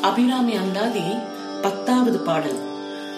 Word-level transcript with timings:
அபிராமி 0.00 0.54
அந்தாதி 0.54 1.02
பத்தாவது 1.62 2.18
பாடல். 2.18 2.58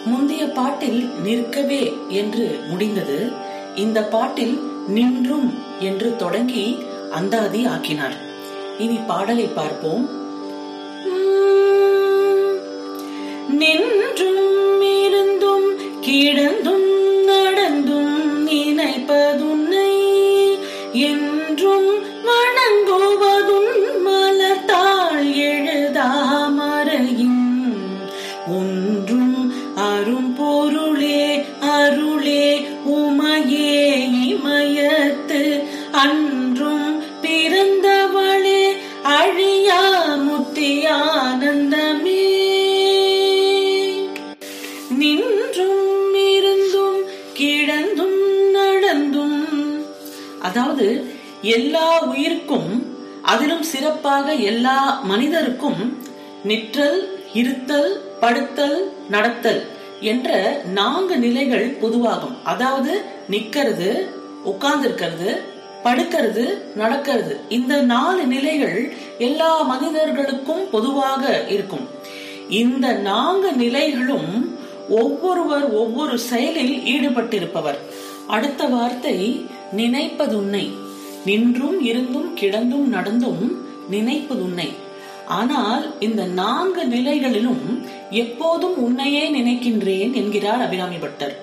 முந்தைய 0.05 0.47
பாட்டில் 0.47 1.11
நிற்கவே 1.23 1.97
என்று 2.09 2.61
முடிந்தது 2.69 3.33
இந்த 3.75 4.05
பாட்டில் 4.05 4.61
நின்றும் 4.89 5.55
என்று 5.81 6.17
தொடங்கி 6.17 6.79
அந்தாதி 7.11 7.67
ஆக்கினார். 7.67 8.17
இனி 8.79 8.99
பாடலை 9.07 9.45
பார்ப்போம். 9.45 10.09
நின்றும் 13.49 14.40
அதாவது 50.41 50.87
எல்லா 51.43 51.89
உயிருக்கும் 52.03 52.71
அதிலும் 53.23 53.63
சிறப்பாக 53.63 54.33
எல்லா 54.51 55.01
மனிதருக்கும் 55.03 55.81
நிற்றல் 56.45 57.01
இருத்தல் 57.33 57.91
படுத்தல் 58.21 58.79
நடத்தல் 59.09 59.61
என்ற 60.01 60.31
நான்கு 60.73 61.17
நிலைகள் 61.19 61.67
பொதுவாகும். 61.83 62.37
அதாவது 62.45 62.93
நிக்கிறது 63.31 63.91
உட்கார்ந்திருக்கிறது 64.45 65.31
படுக்கிறது 65.85 66.45
நடக்கிறது. 66.75 67.35
இந்த 67.49 67.75
நாலு 67.93 68.23
நிலைகள் 68.27 68.79
எல்லா 69.19 69.63
மனிதர்களுக்கும் 69.63 70.71
பொதுவாக 70.71 71.43
இருக்கும். 71.49 71.87
இந்த 72.49 72.93
நான்கு 72.93 73.53
நிலைகளும் 73.53 74.31
ஒவ்வொருவர் 74.89 75.67
ஒவ்வொரு 75.73 76.19
செயலில் 76.19 76.75
ஈடுபட்டிருப்பவர். 76.95 77.79
அடுத்த 78.27 78.65
வார்த்தை 78.65 79.17
நினைப்பதுன்னை. 79.77 80.71
நின்றும் 81.25 81.81
இருந்தும் 81.85 82.37
கிடந்தும் 82.41 82.87
நடந்தும் 82.89 83.43
நினைப்பதுன்னை. 83.91 84.69
ஆனால் 85.27 85.95
இந்த 86.01 86.25
நான்கு 86.25 86.87
நிலைகளிலும் 86.87 87.65
எப்போதும் 88.11 88.77
உன்னையே 88.83 89.31
நினைக்கின்றேன் 89.31 90.13
என்கிறார் 90.13 90.63
அபிராமி 90.63 90.97
பட்டர். 90.97 91.35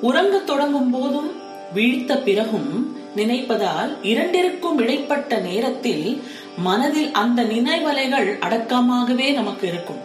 உறங்க 0.00 0.38
தொடங்கும் 0.38 0.90
போதும் 0.90 1.30
விழித்த 1.74 2.18
பிறகும் 2.18 2.96
நினைப்பதால் 3.16 3.96
இரண்டிற்கும் 4.02 4.78
இடைப்பட்ட 4.78 5.38
நேரத்தில் 5.38 6.22
மனதில் 6.56 7.10
அந்த 7.12 7.42
நினைவலைகள் 7.42 8.38
அடக்கமாகவே 8.38 9.32
நமக்கு 9.32 9.68
இருக்கும். 9.68 10.00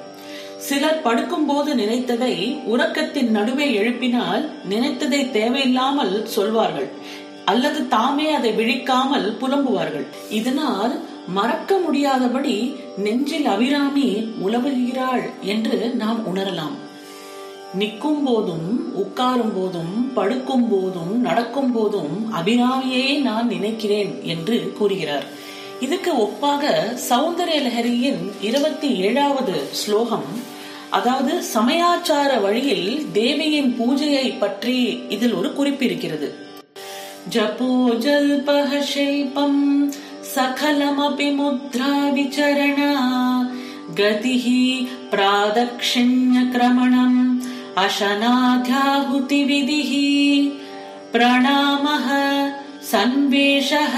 சிலர் 0.57 1.01
படுக்கும்போது 1.03 1.71
நினைத்ததை 1.75 2.57
உறக்கத்தின் 2.73 3.29
நடுவே 3.29 3.67
எழுப்பினால் 3.79 4.49
நினைத்ததை 4.69 5.31
தேவையில்லாமல் 5.31 6.25
சொல்வார்கள். 6.25 6.89
அல்லது 7.51 7.79
தாமே 7.93 8.27
அதை 8.37 8.51
விழிக்காமல் 8.59 9.27
புலம்புவார்கள். 9.41 10.07
இதனால் 10.39 10.93
மறக்க 11.37 11.71
முடியாதபடி 11.85 12.55
நெஞ்சில் 13.05 13.47
அபிராமி 13.53 14.09
உலவுகிறாள் 14.45 15.25
என்று 15.53 15.77
நாம் 16.01 16.19
உணரலாம். 16.31 16.75
நிற்கும் 17.79 18.21
போதும் 18.25 18.67
உட்காரும் 19.01 19.53
போதும் 19.57 19.95
படுக்கும் 20.17 20.67
போதும் 20.69 21.13
நடக்கும் 21.27 21.71
போதும் 21.75 22.13
அபிராமியே 22.39 23.05
நான் 23.27 23.47
நினைக்கிறேன் 23.55 24.13
என்று 24.33 24.57
கூறுகிறார். 24.77 25.25
இதுக்கு 25.85 26.11
ஒப்பாக 26.25 26.71
சௌந்தரிய 27.09 27.57
லஹரியின் 27.65 28.21
இருபத்தி 28.49 28.89
ஏழாவது 29.07 29.55
ஸ்லோகம் 29.81 30.29
அதாவது 30.97 31.33
சமயாச்சார 31.53 32.31
வழியில் 32.45 32.89
தேவியின் 33.19 33.71
பூஜையை 33.79 34.27
பற்றி 34.43 34.77
இதில் 35.15 35.37
ஒரு 35.39 35.51
குறிப்பு 35.57 35.85
இருக்கிறது. 35.85 36.29
ஜபோ 37.32 37.72
ஜல்பஹ 38.04 38.80
ஷில்பம் 38.88 39.60
சகலமபி 40.32 41.28
முத்ரா 41.38 41.92
விசரணா 42.16 42.92
கதிஹி 43.98 44.60
பிராதக்ஷிண்ய 45.12 46.42
கிரமணம் 46.54 47.20
அசனாத்யாகுதி 47.82 49.40
விதிஹி 49.50 50.06
பிரணாமஹ 51.14 52.08
சன்வேஷः 52.92 53.96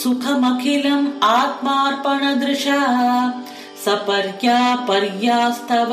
சுகமகிலம் 0.00 1.06
ஆத்மார்ப்பணதிருஷா 1.34 2.80
சபர்யா 3.84 4.58
பர்யாஸ்தவ 4.88 5.92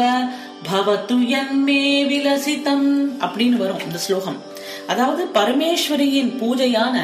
பவத்து 0.67 1.15
என்மே 1.37 1.83
விலசிதம் 2.09 2.87
அப்படின்னு 3.23 3.57
வரும் 3.57 3.83
இந்த 3.85 3.99
ஸ்லோகம் 4.05 4.39
அதாவது 4.86 5.24
பரமேஸ்வரியின் 5.34 6.32
பூஜையான 6.40 6.96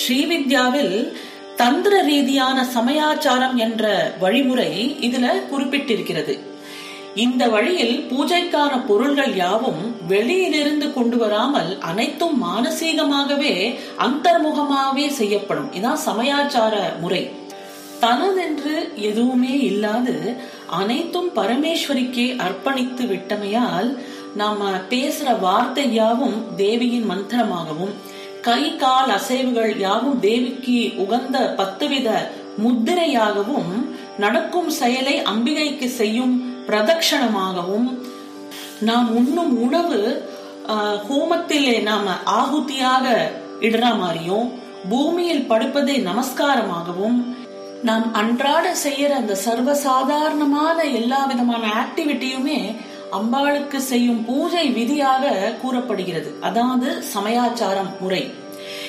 ஸ்ரீவித்யாவில் 0.00 1.12
தந்திர 1.56 2.02
ரீதியான 2.02 2.66
சமயாச்சாரம் 2.76 3.54
என்ற 3.54 4.12
வழிமுறை 4.20 4.96
இதுல 5.00 5.26
குறிப்பிட்டிருக்கிறது. 5.52 6.38
இந்த 7.14 7.48
வழியில் 7.48 8.10
பூஜைக்கான 8.10 8.86
பொருள்கள் 8.86 9.34
யாவும் 9.34 9.82
வெளியிலிருந்து 10.06 10.92
கொண்டு 10.92 11.16
வராமல் 11.16 11.78
அனைத்தும் 11.80 12.36
மானசீகமாகவே 12.44 13.76
அந்தர்முகமாகவே 13.98 15.08
செய்யப்படும். 15.08 15.72
இதான் 15.72 16.00
சமயாச்சார 16.06 16.76
முறை. 17.00 17.30
தனதென்று 18.00 18.76
எதுவுமே 18.94 19.58
இல்லாது 19.60 20.36
அனைத்தும் 20.66 21.30
பரமேஸ்வரிக்கே 21.36 22.26
அர்ப்பணித்து 22.36 23.06
விட்டமையால் 23.06 23.98
நாம 24.36 24.70
பேசுற 24.90 25.28
வார்த்தை 25.40 25.84
யாவும் 25.92 26.38
தேவியின் 26.56 27.08
மந்திரமாகவும் 27.10 27.94
கை 28.40 28.62
கால் 28.76 29.10
அசைவுகள் 29.10 29.72
யாவும் 29.78 30.20
தேவிக்கு 30.20 30.78
உகந்த 30.96 31.38
பத்துவித 31.58 32.10
முத்திரையாகவும் 32.62 33.72
நடக்கும் 34.18 34.70
செயலை 34.70 35.16
அம்பிகைக்கு 35.22 35.88
செய்யும் 35.92 36.34
பிரதட்சணமாகவும் 36.66 37.88
நாம் 38.80 39.08
உண்ணும் 39.14 39.52
உணவு 39.60 40.00
ஹோமத்திலே 41.08 41.76
நாம 41.82 42.16
ஆகுதியாக 42.32 43.06
இடுற 43.60 43.84
மாதிரியும் 43.96 44.48
பூமியில் 44.88 45.48
படுப்பதை 45.48 45.96
நமஸ்காரமாகவும் 46.02 47.18
நாம் 47.82 48.06
அன்றாட 48.12 48.66
செய்யற 48.84 49.12
அந்த 49.12 49.34
சர்வசாதாரணமான 49.44 50.78
எல்லா 50.92 51.20
விதமான 51.26 51.64
ஆக்டிவிட்டியுமே 51.74 52.58
அம்பாளுக்கு 53.12 53.76
செய்யும் 53.76 54.24
பூஜை 54.24 54.70
விதியாக 54.70 55.54
கூறப்படுகிறது. 55.62 56.34
அதாவது 56.40 57.02
சமயாச்சாரம் 57.14 57.98
முறை. 58.00 58.34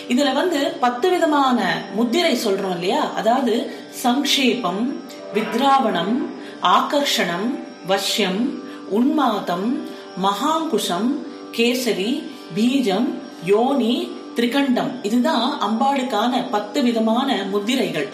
இதுல 0.08 0.34
வந்து 0.34 0.78
பத்து 0.80 1.10
விதமான 1.10 1.82
முத்திரை 1.96 2.38
சொல்றோம் 2.46 2.72
இல்லையா? 2.72 3.14
அதாவது 3.14 3.72
சங்கேபம் 3.90 5.02
வித்ராவணம் 5.34 6.16
ஆகர்ஷணம் 6.64 7.48
வஷ்யம் 7.88 8.60
உன்மாதம் 8.90 9.80
மகாங்குஷம் 10.24 11.10
கேசரி 11.52 12.30
பீஜம் 12.56 13.08
யோனி 13.46 14.12
திரிகண்டம். 14.36 14.92
இதுதான் 15.02 15.62
அம்பாளுக்கான 15.62 16.50
பத்து 16.52 16.82
விதமான 16.82 17.46
முத்திரைகள். 17.52 18.08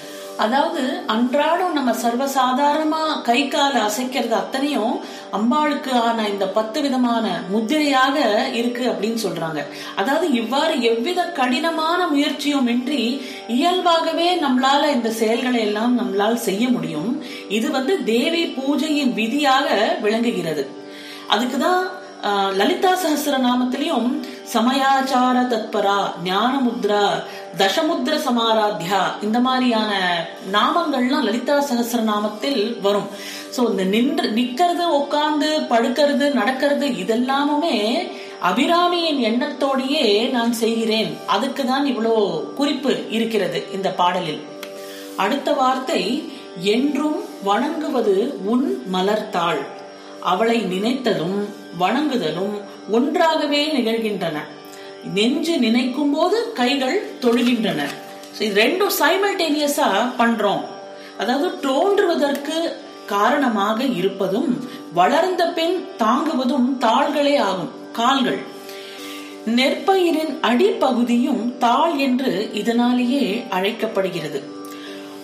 அதாவது 0.43 0.81
அன்றாடம் 1.13 1.75
நம்ம 1.77 1.91
சர்வசாதாரணமா 2.01 3.01
கை 3.27 3.39
கால 3.47 3.73
அசைக்கிறது 3.87 4.35
அத்தனையும் 4.39 4.93
அம்பாளுக்கு 5.37 5.91
ஆன 6.01 6.27
இந்த 6.33 6.45
பத்து 6.57 6.81
விதமான 6.81 7.25
முத்திரையாக 7.53 8.17
இருக்கு 8.59 8.83
அப்படின்னு 8.91 9.19
சொல்றாங்க. 9.25 9.61
அதாவது 9.95 10.27
இவ்வாறு 10.41 10.75
எவ்வித 10.91 11.23
கடினமான 11.39 11.99
முயற்சியும் 12.13 12.69
இன்றி 12.75 13.01
இயல்பாகவே 13.57 14.29
நம்மளால 14.45 14.93
இந்த 14.97 15.11
செயல்களை 15.21 15.61
எல்லாம் 15.67 15.95
நம்மளால் 15.99 16.45
செய்ய 16.47 16.65
முடியும். 16.69 17.11
இது 17.57 17.69
வந்து 17.77 17.95
தேவி 18.13 18.43
பூஜையின் 18.57 19.15
விதியாக 19.21 19.69
விளங்குகிறது. 20.05 20.65
அதுக்குதான் 21.35 21.83
லலிதா 22.59 22.91
சகசிர 23.01 23.35
நாமத்திலையும் 23.43 24.07
சமயாச்சார 24.53 25.37
தத்பரா 25.51 25.97
ஞான 26.23 26.53
முத்ரா 26.65 27.01
தசமுத்திர 27.59 28.15
சமாராத்யா 28.25 28.99
இந்த 29.25 29.37
மாதிரியான 29.45 29.91
நாமங்கள்லாம் 30.55 31.25
லலிதா 31.27 31.55
சகசர 31.69 32.01
நாமத்தில் 32.09 32.59
வரும். 32.85 33.07
சோ 33.55 33.61
இந்த 33.71 33.83
நின்று 33.93 34.27
நிக்கிறது 34.37 34.85
உட்கார்ந்து 34.99 35.49
படுக்கிறது 35.71 36.25
நடக்கிறது 36.39 36.87
இதெல்லாமுமே 37.03 37.77
அபிராமியின் 38.49 39.21
எண்ணத்தோடையே 39.29 40.05
நான் 40.35 40.53
செய்கிறேன். 40.63 41.11
அதுக்கு 41.35 41.65
தான் 41.71 41.85
இவ்வளோ 41.91 42.15
குறிப்பு 42.59 42.91
இருக்கிறது 43.17 43.61
இந்த 43.77 43.91
பாடலில். 44.01 44.43
அடுத்த 45.23 45.49
வார்த்தை 45.61 46.01
என்றும் 46.75 47.17
வணங்குவது 47.49 48.17
உன் 48.53 48.67
மலர்த்தாள். 48.95 49.63
அவளை 50.33 50.59
நினைத்ததும் 50.73 51.39
வணங்குதலும் 51.83 52.55
ஒன்றாகவே 52.97 53.63
நிகழ்கின்றன. 53.77 54.37
நெஞ்சு 55.13 55.57
நினைக்கும் 55.57 56.13
போது 56.13 56.53
கைகள் 56.53 56.97
தொழுகின்றன. 57.21 57.81
இது 58.39 58.63
ரெண்டும் 58.63 58.93
சைமல்டேனியஸா 58.99 59.89
பண்றோம். 60.17 60.63
அதாவது 61.17 61.59
தோன்றுவதற்கு 61.59 62.77
காரணமாக 63.05 63.83
இருப்பதும் 63.83 64.69
வளர்ந்த 64.93 65.47
பின் 65.47 65.87
தாங்குவதும் 65.97 66.69
தாள்களே 66.79 67.37
ஆகும் 67.37 67.71
கால்கள். 67.93 68.39
நெற்பயிரின் 69.55 70.33
அடிப்பகுதியும் 70.41 71.57
தாள் 71.57 71.97
என்று 71.97 72.49
இதனாலேயே 72.53 73.43
அழைக்கப்படுகிறது. 73.49 74.41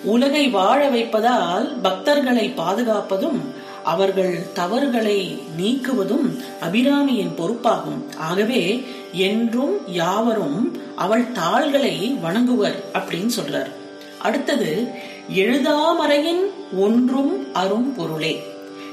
உலகை 0.04 0.48
வாழ 0.48 0.90
வைப்பதால் 0.90 1.78
பக்தர்களை 1.84 2.54
பாதுகாப்பதும் 2.56 3.40
அவர்கள் 3.84 4.52
தவறுகளை 4.54 5.42
நீக்குவதும் 5.58 6.44
அபிராமியின் 6.62 7.36
பொறுப்பாகும். 7.36 8.18
ஆகவே 8.18 8.84
என்றும் 9.12 9.78
யாவரும் 9.88 10.78
அவள் 10.96 11.32
தாள்களை 11.32 12.18
வணங்குவர் 12.24 12.76
அப்படின்னு 12.94 13.30
சொல்றார். 13.40 13.72
அடுத்தது 14.20 14.88
எழுதாமறையின் 15.36 16.44
ஒன்றும் 16.78 17.54
அரும் 17.54 17.96
பொருளே. 17.96 18.44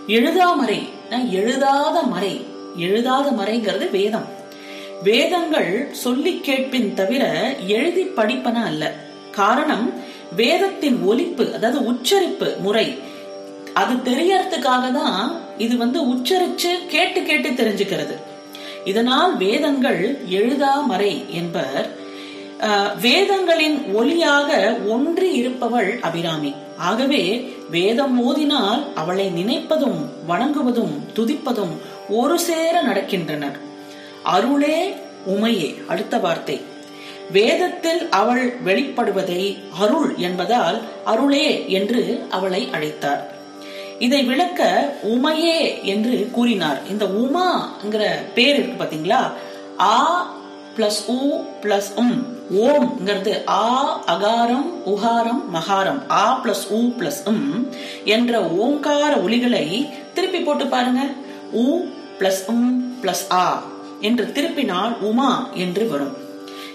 எழுதாமறை 0.07 0.89
எழுதாத 1.31 2.03
மறை. 2.03 2.45
எழுதாத 2.77 3.31
மறைங்கிறது 3.31 3.91
வேதம். 3.91 4.29
வேதங்கள் 5.03 5.89
சொல்லி 5.93 6.41
கேட்பின் 6.41 6.95
தவிர 6.95 7.55
எழுதி 7.67 8.03
படிப்பன 8.03 8.55
அல்ல. 8.55 8.95
காரணம் 9.31 9.93
வேதத்தின் 10.37 11.03
ஒலிப்பு 11.03 11.55
அதாவது 11.55 11.85
உச்சரிப்பு 11.85 12.57
முறை 12.61 13.09
அது 13.75 13.95
தெரியறதுக்காக 13.95 14.93
தான் 14.93 15.43
இது 15.59 15.77
வந்து 15.77 15.99
உச்சரிச்சு 16.13 16.71
கேட்டு 16.89 17.23
கேட்டு 17.23 17.49
தெரிஞ்சுக்கிறது. 17.51 18.17
இதனால் 18.85 19.37
வேதங்கள் 19.37 20.03
எழுதா 20.29 20.75
மறை 20.91 21.25
என்பர் 21.31 21.89
வேதங்களின் 23.05 23.77
ஒலியாக 23.95 24.51
ஒன்றி 24.95 25.29
இருப்பவள் 25.33 26.01
அபிராமி. 26.01 26.55
ஆகவே 26.89 27.53
வேதம் 27.71 28.15
மோதினால் 28.19 28.83
அவளை 28.95 29.27
நினைப்பதும் 29.39 30.01
வணங்குவதும் 30.29 30.95
துதிப்பதும் 31.17 31.75
ஒரு 32.09 32.39
சேர 32.39 32.75
நடக்கின்றனர். 32.83 33.57
அருளே 34.23 34.79
உமையே 35.35 35.71
அடுத்த 35.89 36.19
வார்த்தை. 36.19 36.61
வேதத்தில் 37.33 38.09
அவள் 38.21 38.45
வெளிப்படுவதை 38.65 39.43
அருள் 39.79 40.17
என்பதால் 40.17 40.79
அருளே 41.05 41.49
என்று 41.79 42.03
அவளை 42.31 42.69
அழைத்தார். 42.73 43.23
இதை 44.05 44.21
விளக்க 44.25 44.61
உமையே 45.15 45.57
என்று 45.85 46.15
கூறினார். 46.33 46.79
இந்த 46.91 47.05
உமாங்கிற 47.23 48.05
பேர் 48.35 48.57
இருக்கு 48.59 48.77
பாத்தீங்களா? 48.83 49.21
ஆ 49.81 49.97
பிளஸ் 50.77 51.01
உ 51.07 51.19
பிளஸ் 51.63 51.91
உம். 51.97 52.17
ஓம்ங்கிறது 52.67 53.33
ஆ 53.49 53.67
அகாரம் 54.07 54.69
உகாரம் 54.87 55.43
மகாரம். 55.55 56.01
ஆ 56.11 56.23
பிளஸ் 56.45 56.65
உ 56.69 56.81
பிளஸ் 56.99 57.21
உம் 57.25 57.69
என்ற 58.05 58.41
ஓங்கார 58.43 59.13
ஒலிகளை 59.17 59.67
திருப்பி 60.15 60.41
போட்டு 60.41 60.67
பாருங்க. 60.67 61.03
உ 61.53 61.67
பிளஸ் 62.19 62.43
உம் 62.47 62.69
பிளஸ் 63.03 63.27
ஆ 63.33 63.63
என்று 64.01 64.25
திருப்பினால் 64.35 64.95
உமா 65.01 65.31
என்று 65.55 65.89
வரும். 65.89 66.17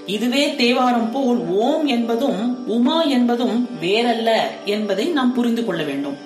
இதுவே 0.06 0.44
தேவாரம் 0.56 1.12
போல் 1.12 1.42
ஓம் 1.64 1.86
என்பதும் 1.86 2.42
உமா 2.68 2.98
என்பதும் 3.18 3.58
வேறல்ல 3.82 4.30
என்பதை 4.66 5.06
நாம் 5.18 5.34
புரிந்து 5.34 5.66
கொள்ள 5.66 5.84
வேண்டும். 5.84 6.25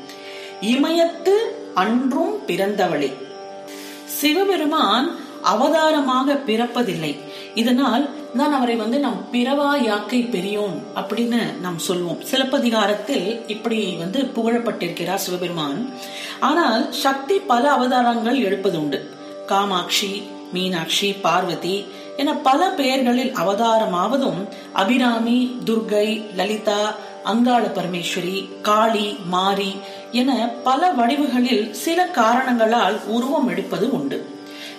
இமயத்து 0.62 1.36
அன்றும் 1.74 2.36
பிறந்தவளே. 2.48 3.14
சிவபெருமான் 4.06 5.16
அவதாரமாக 5.42 6.34
பிறப்பதில்லை. 6.34 7.16
இதனால் 7.56 8.10
தான் 8.38 8.54
அவரை 8.54 8.76
வந்து 8.76 9.00
நம் 9.00 9.26
பிறவா 9.32 9.84
யாக்கை 9.84 10.22
பெரியோன் 10.22 10.84
அப்படின்னு 10.96 11.60
நாம் 11.62 11.78
சொல்வோம். 11.88 12.22
சிலப்பதிகாரத்தில் 12.22 13.42
இப்படி 13.48 13.96
வந்து 13.98 14.22
புகழப்பட்டிருக்கிறார் 14.36 15.24
சிவபெருமான். 15.26 15.90
ஆனால் 16.40 16.92
சக்தி 16.92 17.38
பல 17.40 17.72
அவதாரங்கள் 17.72 18.40
எடுப்பதுண்டு. 18.40 19.00
காமாட்சி 19.46 20.24
மீனாட்சி 20.54 21.14
பார்வதி 21.14 21.86
என 22.18 22.34
பல 22.34 22.70
பெயர்களில் 22.70 23.34
அவதாரமாவதும் 23.34 24.48
அபிராமி 24.74 25.58
துர்கை 25.66 26.08
லலிதா 26.36 26.96
அங்காள 27.24 27.64
பரமேஸ்வரி 27.68 28.50
காளி 28.62 29.18
மாரி 29.28 29.76
என 30.12 30.50
பல 30.64 30.92
வடிவுகளில் 30.92 31.72
சில 31.72 32.06
காரணங்களால் 32.06 33.00
உருவம் 33.08 33.48
எடுப்பது 33.48 33.92
உண்டு. 33.92 34.30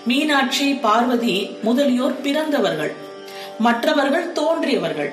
மீனாட்சி 0.06 0.75
பார்வதி 0.75 1.50
முதலியோர் 1.62 2.21
பிறந்தவர்கள். 2.21 2.94
மற்றவர்கள் 3.59 4.32
தோன்றியவர்கள். 4.32 5.12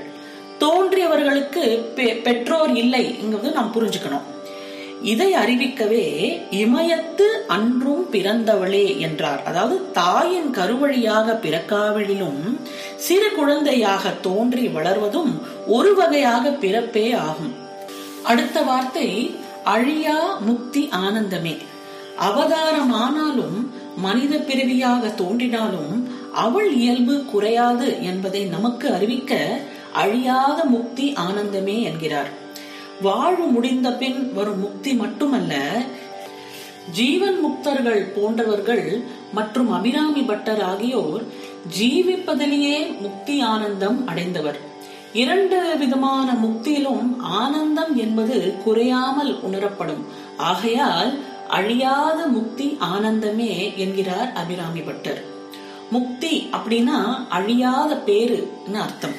தோன்றியவர்களுக்கு 0.59 1.83
பெ- 1.95 2.21
பெற்றோர் 2.21 2.75
இல்லை 2.75 3.15
நாம் 3.53 3.73
புரிஞ்சுக்கணும். 3.73 4.35
இதை 5.01 5.33
அறிவிக்கவே 5.33 6.41
இமயத்து 6.51 7.45
அன்றும் 7.47 8.07
பிறந்தவளே 8.11 8.97
என்றார். 8.97 9.43
அதாவது 9.43 9.91
தாயின் 9.91 10.51
கருவழியாக 10.51 11.33
பிறக்காவிடிலும் 11.33 12.59
சிறு 12.95 13.31
குழந்தையாக 13.31 14.09
தோன்றி 14.09 14.67
வளர்வதும் 14.67 15.41
ஒரு 15.67 15.95
வகையாக 15.95 16.49
பிறப்பே 16.49 17.11
ஆகும். 17.11 17.53
அடுத்த 18.23 18.61
வார்த்தை 18.61 19.35
அழியா 19.73 20.17
முக்தி 20.39 20.89
ஆனந்தமே. 20.91 21.55
அவதாரமானாலும் 22.19 23.57
மனித 23.97 24.37
பிறவியாக 24.37 25.07
தோன்றினாலும் 25.07 25.93
அவள் 26.33 26.69
இயல்பு 26.73 27.25
குறையாது 27.25 28.03
என்பதை 28.03 28.43
நமக்கு 28.45 28.93
அறிவிக்க 28.93 29.59
அழியாத 29.93 30.65
முக்தி 30.65 31.13
ஆனந்தமே 31.13 31.81
என்கிறார். 31.81 32.29
வாழ்வு 33.01 33.45
முடிந்த 33.45 33.91
பின் 33.93 34.33
வரும் 34.33 34.59
முக்தி 34.59 34.93
மட்டுமல்ல 34.93 35.53
ஜீவன் 36.91 37.39
முக்தர்கள் 37.45 38.01
போன்றவர்கள் 38.15 39.03
மற்றும் 39.33 39.71
அபிராமி 39.71 40.21
பட்டர் 40.21 40.61
ஆகியோர் 40.61 41.23
ஜீவிப்பதிலேயே 41.79 42.77
முக்தி 42.99 43.41
ஆனந்தம் 43.41 44.07
அடைந்தவர். 44.07 44.66
இரண்டு 45.13 45.75
விதமான 45.77 46.31
முக்தியிலும் 46.33 47.19
ஆனந்தம் 47.19 47.97
என்பது 47.97 48.55
குறையாமல் 48.63 49.41
உணரப்படும். 49.41 50.05
ஆகையால் 50.37 51.19
அழியாத 51.49 52.25
முக்தி 52.25 52.77
ஆனந்தமே 52.79 53.75
என்கிறார் 53.75 54.33
அபிராமி 54.33 54.79
பட்டர். 54.79 55.23
முக்தி 55.91 56.49
அப்படின்னா 56.51 57.27
அழியாத 57.29 58.01
பேருன்னு 58.05 58.73
அர்த்தம். 58.73 59.15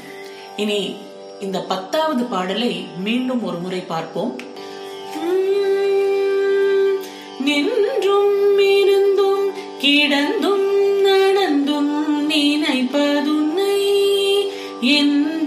இனி 0.57 0.95
இந்த 1.41 1.61
பத்தாவது 1.61 2.25
பாடலை 2.25 2.85
மீண்டும் 3.05 3.45
ஒரு 3.45 3.57
முறை 3.57 3.81
பார்ப்போம். 3.81 4.37
நின்றும் 7.45 8.59
இருந்தும் 8.59 9.51
கிடந்தும் 9.81 10.69
நடந்தும் 11.03 12.29
நினைப்பதுன்னை 12.29 13.79
என் 14.81 15.38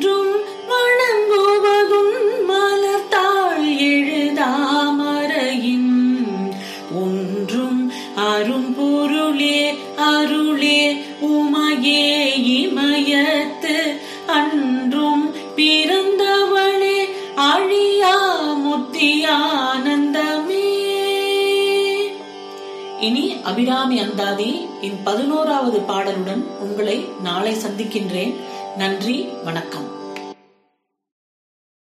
இனி 23.02 23.36
அபிராமி 23.44 24.00
அந்தாதி 24.00 24.66
என் 24.82 25.04
பதினோராவது 25.04 25.80
பாடலுடன் 25.80 26.44
உங்களை 26.60 27.06
நாளை 27.22 27.54
சந்திக்கின்றேன். 27.54 28.36
நன்றி 28.78 29.28
வணக்கம். 29.44 30.01